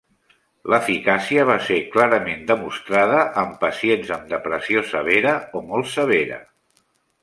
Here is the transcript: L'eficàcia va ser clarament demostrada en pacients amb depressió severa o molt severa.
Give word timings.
L'eficàcia 0.73 1.43
va 1.49 1.57
ser 1.65 1.77
clarament 1.97 2.43
demostrada 2.53 3.21
en 3.45 3.55
pacients 3.67 4.13
amb 4.19 4.29
depressió 4.35 4.87
severa 4.97 5.39
o 5.63 5.67
molt 5.73 5.97
severa. 5.99 6.47